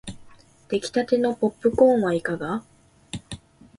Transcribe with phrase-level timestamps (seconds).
[0.69, 2.63] できたてのポップコーンはいかが